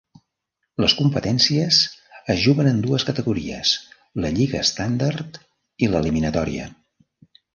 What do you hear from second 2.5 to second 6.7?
en dues categories: La lliga estàndard i l'eliminatòria.